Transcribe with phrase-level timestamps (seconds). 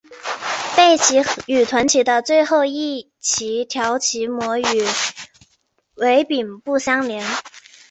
[0.75, 4.65] 背鳍与臀鳍的最后一鳍条鳍膜与
[5.93, 7.23] 尾柄不相连。